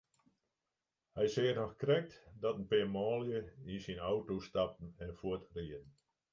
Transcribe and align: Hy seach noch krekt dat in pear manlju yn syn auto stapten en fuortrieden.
Hy 1.15 1.25
seach 1.33 1.57
noch 1.57 1.75
krekt 1.83 2.15
dat 2.45 2.59
in 2.61 2.67
pear 2.71 2.89
manlju 2.95 3.43
yn 3.71 3.83
syn 3.85 4.03
auto 4.11 4.35
stapten 4.47 4.89
en 5.05 5.17
fuortrieden. 5.21 5.87